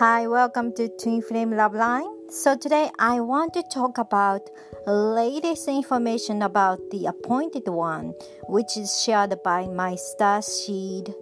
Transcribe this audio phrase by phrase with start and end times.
[0.00, 2.28] Hi, welcome to Twin Flame Love Line.
[2.28, 4.50] So today I want to talk about
[4.88, 8.12] latest information about the appointed one,
[8.48, 11.14] which is shared by my star seed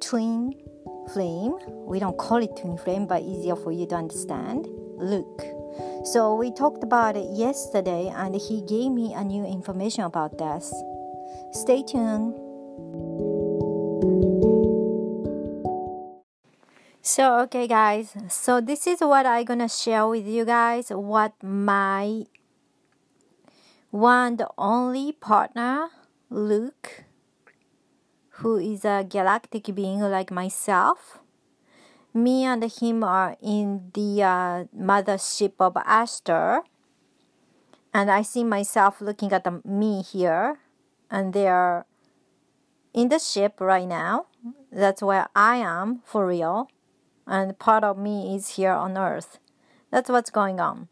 [0.00, 0.54] twin
[1.12, 1.58] flame.
[1.86, 4.66] We don't call it twin flame, but easier for you to understand.
[4.96, 5.42] Luke.
[6.04, 10.72] So we talked about it yesterday, and he gave me a new information about this.
[11.52, 12.40] Stay tuned.
[17.14, 22.26] So okay guys, so this is what I'm gonna share with you guys what my
[23.94, 25.94] one the only partner
[26.26, 27.04] Luke
[28.42, 31.22] who is a galactic being like myself.
[32.12, 36.66] Me and him are in the uh, mothership of Aster,
[37.94, 40.58] and I see myself looking at the, me here,
[41.12, 41.86] and they are
[42.92, 44.26] in the ship right now.
[44.72, 46.73] That's where I am for real
[47.26, 49.38] and part of me is here on earth.
[49.90, 50.88] That's what's going on.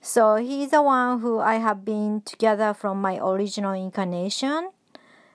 [0.00, 4.70] So he's the one who I have been together from my original incarnation.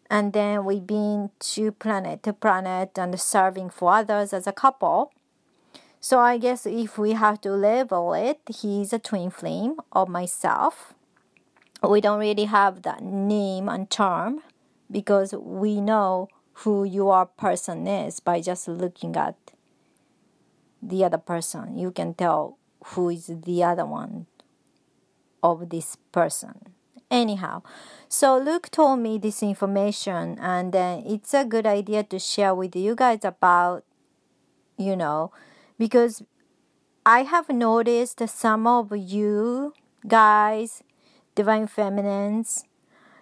[0.10, 5.12] And then we've been to planet to planet and serving for others as a couple.
[6.00, 10.94] So I guess if we have to label it, he's a twin flame of myself.
[11.88, 14.42] We don't really have that name and term
[14.90, 16.28] because we know
[16.64, 19.36] who your person is by just looking at
[20.82, 21.78] the other person.
[21.78, 24.26] You can tell who is the other one
[25.44, 26.74] of this person.
[27.10, 27.62] Anyhow,
[28.08, 32.74] so Luke told me this information, and then it's a good idea to share with
[32.76, 33.84] you guys about,
[34.78, 35.32] you know,
[35.78, 36.24] because
[37.06, 39.74] I have noticed some of you
[40.08, 40.84] guys,
[41.36, 42.64] divine feminines,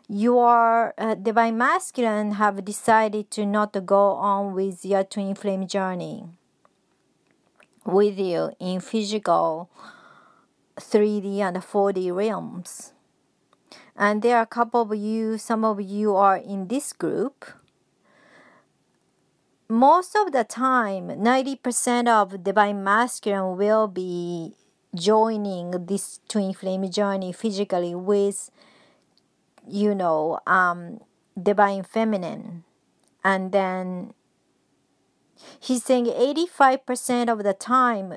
[0.07, 6.25] your uh, divine masculine have decided to not go on with your twin flame journey
[7.89, 9.69] with you in physical
[10.80, 12.93] 3D and 4D realms.
[13.95, 17.45] And there are a couple of you, some of you are in this group.
[19.67, 24.55] Most of the time, 90% of divine masculine will be
[24.95, 28.49] joining this twin flame journey physically with,
[29.67, 30.99] you know, um,
[31.41, 32.64] divine feminine.
[33.23, 34.14] And then
[35.59, 38.15] He's saying 85% of the time,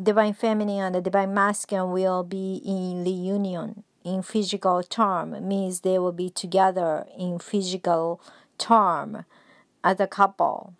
[0.00, 5.46] divine feminine and the divine masculine will be in reunion in physical term.
[5.46, 8.20] Means they will be together in physical
[8.58, 9.24] term
[9.84, 10.74] as a couple.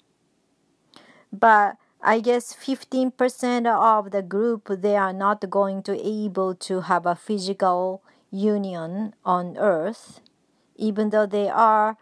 [1.32, 7.04] But i guess 15% of the group they are not going to able to have
[7.04, 10.20] a physical union on earth
[10.76, 11.98] even though they are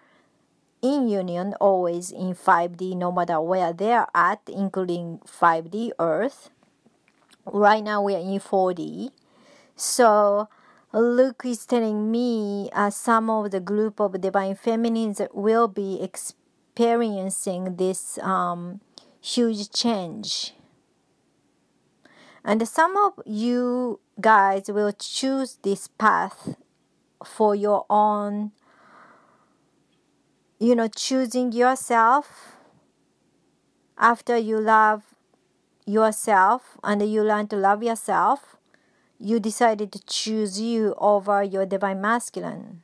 [0.82, 6.50] in union always in 5D no matter where they're at, including 5D Earth.
[7.44, 9.10] Right now we are in 4D.
[9.76, 10.48] So
[10.92, 17.76] Luke is telling me uh, some of the group of divine feminines will be experiencing
[17.76, 18.80] this um,
[19.20, 20.54] huge change.
[22.44, 26.56] And some of you guys will choose this path
[27.24, 28.52] for your own
[30.58, 32.56] you know, choosing yourself
[33.96, 35.14] after you love
[35.86, 38.56] yourself and you learn to love yourself,
[39.18, 42.82] you decided to choose you over your divine masculine.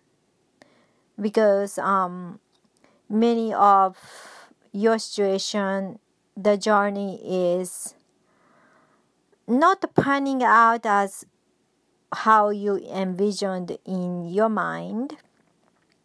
[1.20, 2.40] Because um,
[3.08, 3.96] many of
[4.72, 5.98] your situation,
[6.36, 7.94] the journey is
[9.46, 11.24] not panning out as
[12.12, 15.16] how you envisioned in your mind.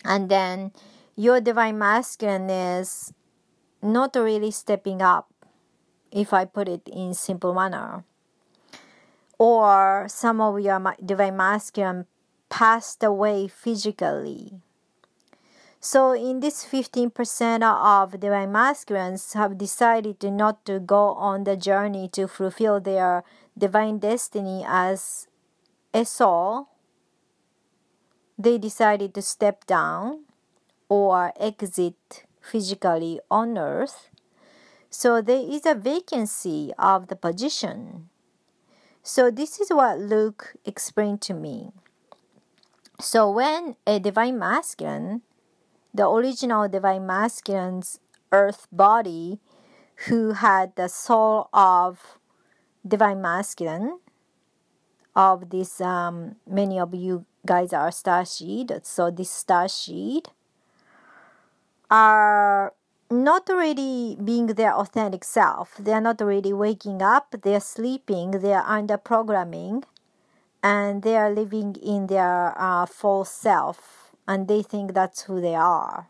[0.03, 0.71] And then
[1.19, 3.11] your divine masculine is
[3.81, 5.27] not really stepping up,
[6.13, 8.05] if I put it in simple manner.
[9.37, 12.05] Or some of your divine masculine
[12.47, 14.61] passed away physically.
[15.81, 21.57] So in this 15% of divine masculines have decided to not to go on the
[21.57, 23.25] journey to fulfill their
[23.57, 25.27] divine destiny as
[25.93, 26.69] a soul.
[28.37, 30.28] They decided to step down
[30.89, 34.09] or exit physically on earth.
[34.89, 38.09] So there is a vacancy of the position.
[39.03, 41.71] So this is what Luke explained to me.
[42.99, 45.21] So when a divine masculine,
[45.93, 47.99] the original divine masculine's
[48.31, 49.39] earth body,
[50.07, 52.17] who had the soul of
[52.85, 53.99] divine masculine,
[55.15, 60.29] of this um, many of you guys are star seed, so this star seed
[61.89, 62.73] are
[63.09, 65.75] not really being their authentic self.
[65.79, 69.83] They're not really waking up, they're sleeping, they're under programming,
[70.61, 75.55] and they are living in their uh, false self, and they think that's who they
[75.55, 76.07] are.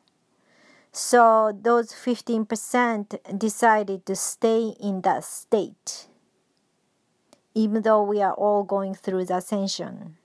[0.91, 6.07] So those 15% decided to stay in that state,
[7.53, 10.18] even though we are all going through the ascension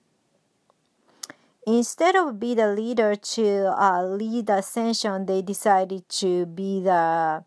[1.66, 7.44] instead of be the leader to uh, lead the ascension, they decided to be the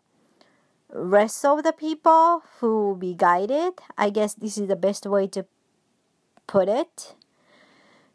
[0.90, 3.74] rest of the people who will be guided.
[3.96, 5.46] I guess this is the best way to
[6.46, 7.14] put it.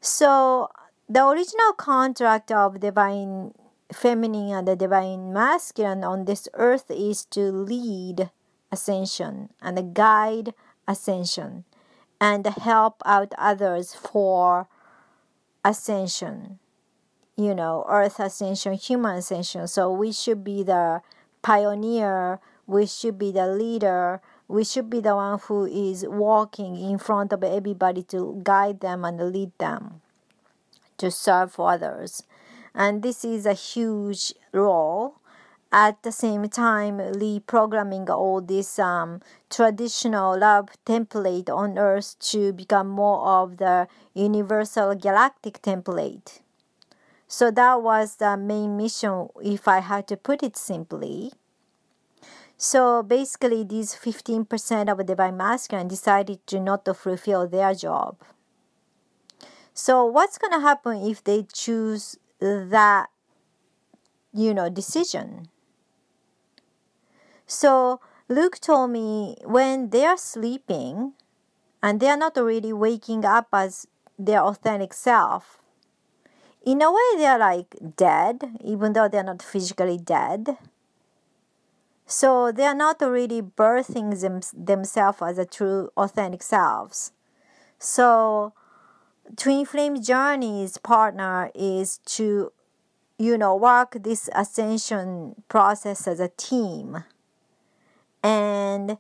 [0.02, 0.70] So
[1.08, 3.54] the original contract of divine
[3.92, 8.32] feminine and the divine masculine on this earth is to lead
[8.72, 10.54] ascension and guide
[10.88, 11.64] ascension
[12.20, 14.68] and help out others for
[15.64, 16.60] ascension,
[17.36, 19.68] you know, earth ascension, human ascension.
[19.68, 21.02] So we should be the
[21.42, 26.98] pioneer, we should be the leader, we should be the one who is walking in
[26.98, 30.02] front of everybody to guide them and lead them
[30.98, 32.24] to serve for others.
[32.76, 35.20] And this is a huge role
[35.74, 42.88] at the same time reprogramming all this um, traditional love template on earth to become
[42.88, 46.42] more of the universal galactic template.
[47.28, 51.32] So that was the main mission if i had to put it simply.
[52.56, 58.18] So basically these 15% of divine masculine decided to not to fulfill their job.
[59.74, 63.08] So what's going to happen if they choose that
[64.32, 65.48] you know decision
[67.46, 68.00] so
[68.30, 71.14] Luke told me when they are sleeping
[71.82, 73.88] and they are not really waking up as
[74.18, 75.60] their authentic self,
[76.66, 80.58] in a way they are like dead, even though they're not physically dead.
[82.06, 87.12] So they are not really birthing them, themselves as a true authentic selves.
[87.80, 88.54] So
[89.36, 92.54] Twin Flame Journey's partner is to,
[93.18, 97.04] you know, work this ascension process as a team
[98.24, 98.98] and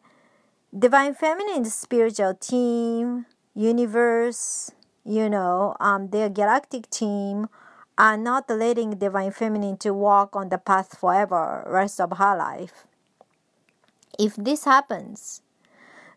[0.77, 3.25] divine feminine spiritual team
[3.55, 4.71] universe
[5.05, 7.47] you know um, their galactic team
[7.97, 12.87] are not letting divine feminine to walk on the path forever rest of her life.
[14.17, 15.41] If this happens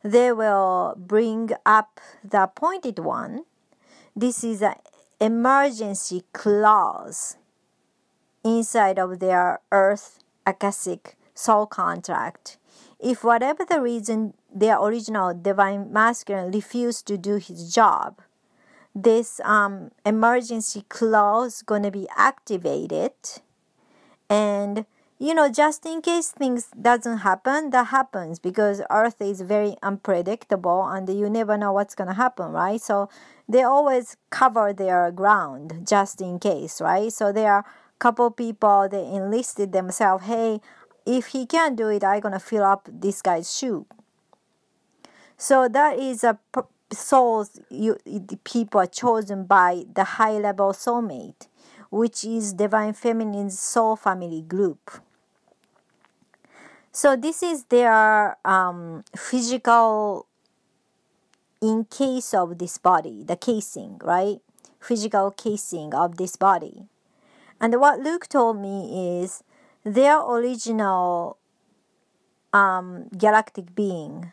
[0.03, 3.45] they will bring up the appointed one.
[4.15, 4.77] This is an
[5.21, 7.37] emergency clause
[8.45, 12.57] inside of their earth akashic soul contract
[13.07, 18.21] if whatever the reason their original divine masculine refused to do his job,
[18.97, 23.13] this um, emergency clause gonna be activated,
[24.29, 24.87] and
[25.21, 30.85] you know just in case things doesn't happen, that happens because Earth is very unpredictable
[30.85, 32.81] and you never know what's gonna happen, right?
[32.81, 33.09] So
[33.49, 37.13] they always cover their ground just in case, right?
[37.13, 40.61] So there are a couple people they enlisted themselves hey
[41.07, 43.87] if he can't do it, I'm gonna fill up this guy's shoe.
[45.37, 46.39] So that is a
[46.93, 47.99] souls you
[48.45, 51.49] people are chosen by the high level soulmate,
[51.91, 55.01] which is divine feminine soul family group.
[56.93, 60.27] So this is their um, physical
[61.61, 64.39] in case of this body, the casing, right?
[64.81, 66.87] Physical casing of this body.
[67.61, 69.43] And what Luke told me is
[69.87, 71.39] their original
[72.53, 74.33] um, galactic being,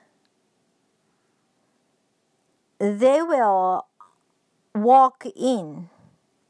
[2.80, 3.86] they will
[4.74, 5.90] walk in.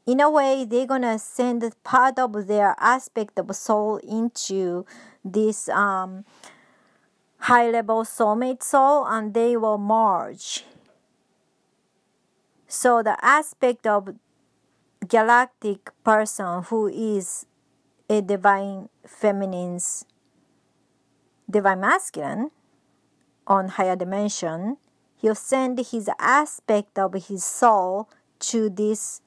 [0.06, 4.86] In a way, they're gonna send part of their aspect of soul into
[5.24, 6.24] this um,
[7.40, 10.64] high level soulmate soul and they will merge.
[12.66, 14.16] So, the aspect of
[15.06, 17.46] galactic person who is
[18.08, 20.04] a divine feminine's
[21.50, 22.50] divine masculine
[23.46, 24.76] on higher dimension,
[25.16, 28.08] he'll send his aspect of his soul
[28.38, 29.20] to this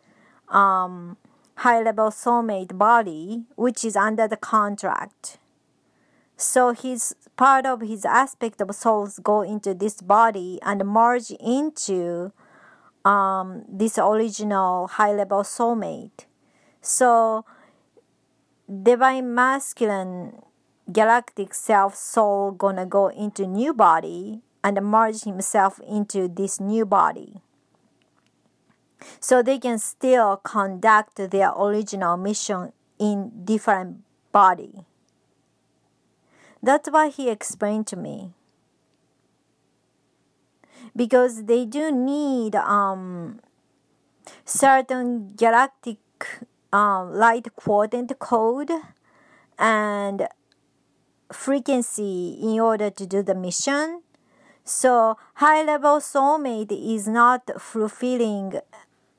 [0.49, 1.17] um,
[1.55, 5.37] high level soulmate body, which is under the contract.
[6.35, 12.31] So his part of his aspect of souls go into this body and merge into
[13.03, 16.25] um, this original high level soulmate.
[16.81, 17.45] So
[18.67, 20.41] divine masculine
[20.91, 27.41] galactic self soul gonna go into new body and merge himself into this new body
[29.19, 34.85] so they can still conduct their original mission in different body
[36.61, 38.33] That's what he explained to me.
[40.95, 43.39] Because they do need um,
[44.45, 45.99] certain galactic
[46.71, 48.71] um, light quadrant code
[49.57, 50.27] and
[51.31, 54.01] frequency in order to do the mission.
[54.63, 58.59] So high level soulmate is not fulfilling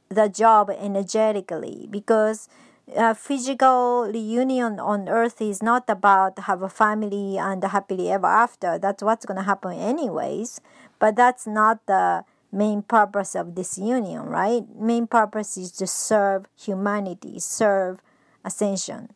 [0.08, 2.48] the job energetically because
[2.96, 8.78] a physical reunion on earth is not about have a family and happily ever after
[8.78, 10.62] that's what's going to happen anyways
[10.98, 14.64] but that's not the main purpose of this union right?
[14.74, 18.00] Main purpose is to serve humanity serve
[18.44, 19.10] ascension.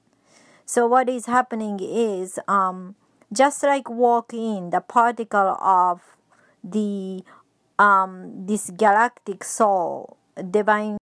[0.67, 2.95] So what is happening is um,
[3.33, 6.01] just like walk in the particle of
[6.63, 7.25] the
[7.79, 10.17] um, this galactic soul
[10.51, 10.99] divine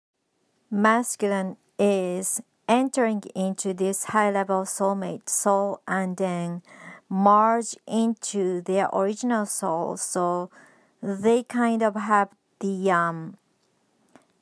[0.70, 6.62] masculine is entering into this high level soulmate soul and then
[7.10, 9.96] merge into their original soul.
[9.96, 10.50] So
[11.02, 13.38] they kind of have the um,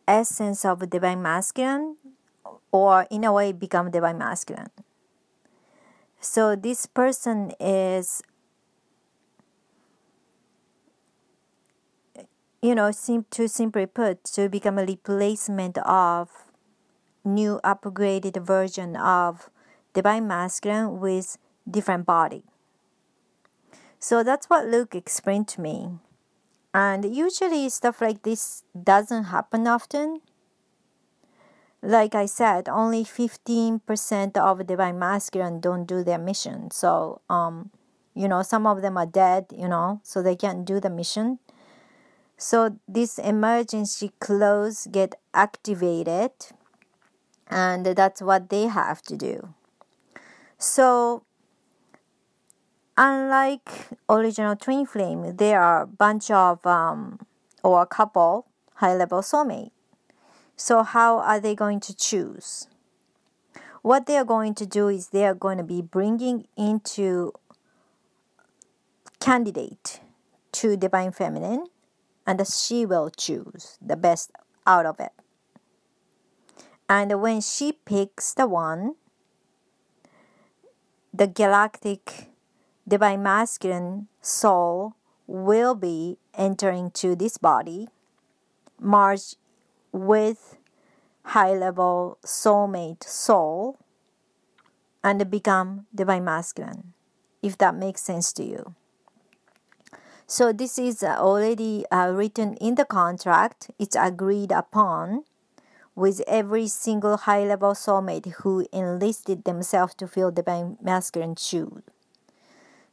[0.08, 1.98] essence of divine masculine
[2.72, 4.70] or in a way become divine masculine.
[6.20, 8.24] So this person is
[12.62, 16.30] you know sim- to simply put to become a replacement of
[17.24, 19.50] new upgraded version of
[19.94, 21.38] divine masculine with
[21.70, 22.44] different body.
[24.00, 26.00] So that's what luke explained to me
[26.76, 30.20] and usually stuff like this doesn't happen often.
[31.82, 36.72] Like i said only 15% of divine masculine don't do their mission.
[36.72, 37.70] So um
[38.14, 41.40] you know some of them are dead you know so they can't do the mission.
[42.38, 46.32] So this emergency clause get activated
[47.48, 49.54] and that's what they have to do.
[50.58, 51.25] So,
[52.98, 53.70] unlike
[54.10, 57.20] original twin flame, there are a bunch of um,
[57.64, 59.72] or a couple high level soulmate.
[60.56, 62.68] So, how are they going to choose?
[63.82, 67.34] What they are going to do is they are going to be bringing into
[69.20, 70.00] candidate
[70.54, 71.68] to divine feminine,
[72.26, 74.32] and she will choose the best
[74.66, 75.12] out of it.
[76.88, 78.96] And when she picks the one,
[81.14, 82.30] the galactic
[82.88, 84.96] divine masculine soul
[85.28, 87.88] will be entering to this body,
[88.80, 89.36] merge
[89.92, 90.58] with
[91.24, 93.80] high level soulmate soul,
[95.04, 96.94] and become divine masculine,
[97.42, 98.76] if that makes sense to you.
[100.28, 105.24] So, this is already uh, written in the contract, it's agreed upon
[105.96, 111.84] with every single high level soulmate who enlisted themselves to fill the masculine shoes.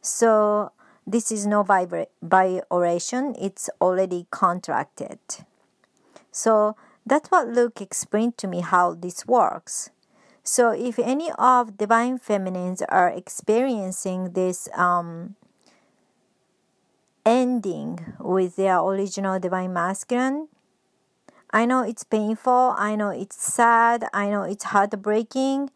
[0.02, 0.72] So
[1.06, 5.18] this is no violation, it's already contracted.
[6.32, 9.90] So that's what Luke explained to me how this works.
[10.42, 15.36] So if any of divine feminines are experiencing this um,
[17.24, 20.48] ending with their original divine masculine,
[21.52, 22.74] I know it's painful.
[22.76, 24.04] I know it's sad.
[24.12, 25.70] I know it's heartbreaking.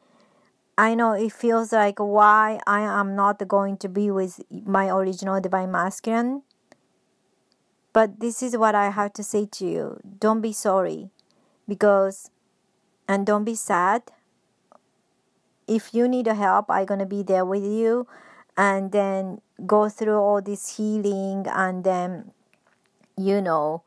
[0.79, 5.41] I know it feels like why I am not going to be with my original
[5.41, 6.43] divine masculine.
[7.95, 10.01] But this is what I have to say to you.
[10.19, 11.09] Don't be sorry
[11.67, 12.31] because
[13.09, 14.03] and don't be sad.
[15.67, 18.07] If you need help, I'm going to be there with you
[18.57, 22.33] and then go through all this healing and then
[23.17, 23.83] you know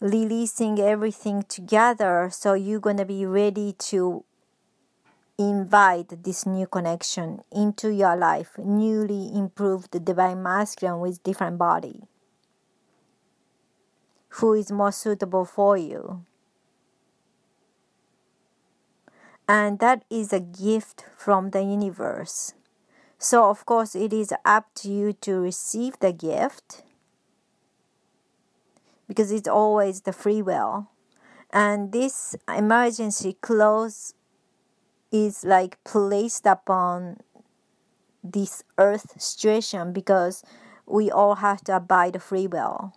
[0.00, 4.24] releasing everything together so you're going to be ready to
[5.38, 12.02] invite this new connection into your life newly improved divine masculine with different body.
[14.40, 16.24] Who is more suitable for you?
[19.48, 22.54] And that is a gift from the universe.
[23.18, 26.82] So of course it is up to you to receive the gift
[29.08, 30.88] because it's always the free will.
[31.52, 34.14] And this emergency clause
[35.12, 37.18] is like placed upon
[38.22, 40.42] this earth situation because
[40.86, 42.92] we all have to abide free will.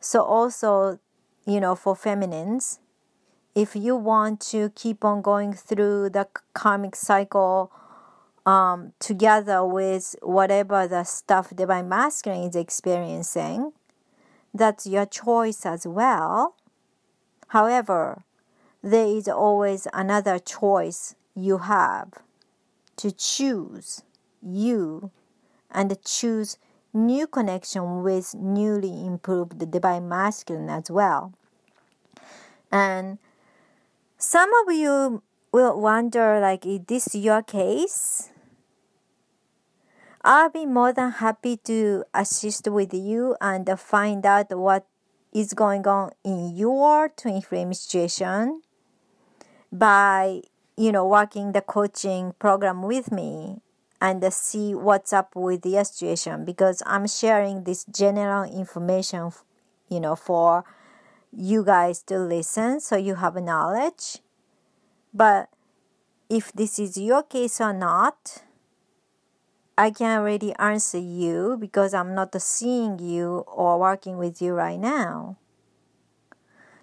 [0.00, 0.98] So also,
[1.46, 2.80] you know, for feminines,
[3.54, 7.72] if you want to keep on going through the karmic cycle
[8.46, 13.72] um, together with whatever the stuff divine masculine is experiencing,
[14.54, 16.54] that's your choice as well.
[17.48, 18.24] However,
[18.90, 22.08] there is always another choice you have
[22.96, 24.02] to choose
[24.42, 25.10] you
[25.70, 26.58] and choose
[26.94, 31.34] new connection with newly improved divine masculine as well.
[32.72, 33.18] And
[34.16, 38.30] some of you will wonder like is this your case?
[40.24, 44.86] I'll be more than happy to assist with you and find out what
[45.32, 48.62] is going on in your twin flame situation
[49.72, 50.42] by
[50.76, 53.60] you know working the coaching program with me
[54.00, 59.32] and see what's up with the situation because I'm sharing this general information
[59.88, 60.64] you know for
[61.32, 64.18] you guys to listen so you have knowledge
[65.12, 65.48] but
[66.30, 68.42] if this is your case or not
[69.78, 74.76] I can't really answer you because I'm not seeing you or working with you right
[74.78, 75.36] now.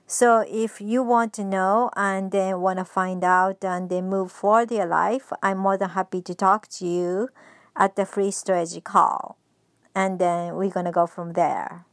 [0.08, 4.32] So if you want to know and then want to find out and then move
[4.32, 7.30] forward your life, I'm more than happy to talk to you
[7.76, 9.38] at the free strategy call.
[9.96, 11.86] And then we're going to go from there.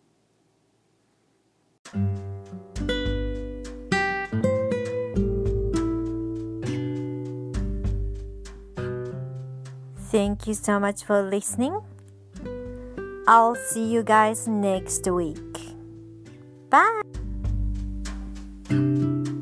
[10.10, 11.80] Thank you so much for listening.
[13.26, 15.56] I'll see you guys next week.
[16.68, 17.11] Bye.
[18.72, 19.41] Música